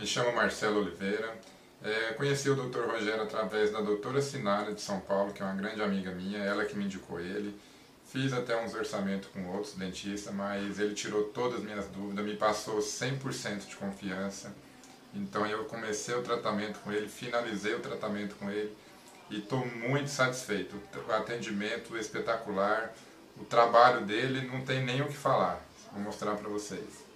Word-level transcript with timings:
Me 0.00 0.06
chamo 0.06 0.32
Marcelo 0.32 0.80
Oliveira. 0.80 1.38
É, 1.84 2.14
conheci 2.14 2.48
o 2.48 2.54
Dr. 2.54 2.86
Rogério 2.86 3.22
através 3.22 3.70
da 3.70 3.82
doutora 3.82 4.22
Sinara 4.22 4.72
de 4.72 4.80
São 4.80 4.98
Paulo, 4.98 5.30
que 5.30 5.42
é 5.42 5.44
uma 5.44 5.54
grande 5.54 5.82
amiga 5.82 6.10
minha, 6.10 6.38
ela 6.38 6.64
que 6.64 6.74
me 6.74 6.86
indicou 6.86 7.20
ele. 7.20 7.54
Fiz 8.06 8.32
até 8.32 8.58
uns 8.64 8.72
orçamentos 8.72 9.28
com 9.28 9.46
outros 9.48 9.74
dentistas, 9.74 10.32
mas 10.32 10.78
ele 10.78 10.94
tirou 10.94 11.24
todas 11.24 11.58
as 11.58 11.64
minhas 11.64 11.86
dúvidas, 11.88 12.24
me 12.24 12.34
passou 12.34 12.78
100% 12.78 13.68
de 13.68 13.76
confiança. 13.76 14.54
Então 15.14 15.46
eu 15.46 15.66
comecei 15.66 16.14
o 16.14 16.22
tratamento 16.22 16.78
com 16.80 16.90
ele, 16.90 17.06
finalizei 17.06 17.74
o 17.74 17.80
tratamento 17.80 18.36
com 18.36 18.50
ele 18.50 18.74
e 19.28 19.40
estou 19.40 19.66
muito 19.66 20.08
satisfeito. 20.08 20.80
O 21.06 21.12
atendimento 21.12 21.94
espetacular, 21.98 22.94
o 23.38 23.44
trabalho 23.44 24.06
dele 24.06 24.48
não 24.50 24.62
tem 24.64 24.82
nem 24.82 25.02
o 25.02 25.08
que 25.08 25.16
falar. 25.16 25.62
Vou 25.92 26.00
mostrar 26.00 26.36
para 26.36 26.48
vocês. 26.48 27.09